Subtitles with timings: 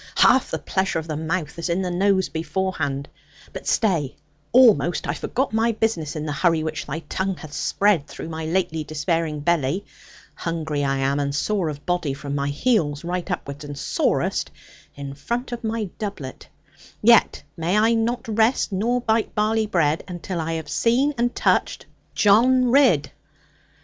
[0.17, 3.07] Half the pleasure of the mouth is in the nose beforehand.
[3.53, 4.15] But stay,
[4.51, 8.45] almost I forgot my business, in the hurry which thy tongue hath spread through my
[8.47, 9.85] lately despairing belly.
[10.33, 14.49] Hungry I am, and sore of body, from my heels right upward, and sorest
[14.95, 16.47] in front of my doublet,
[17.03, 21.85] yet may I not rest nor bite barley bread, until I have seen and touched
[22.15, 23.11] John Ridd.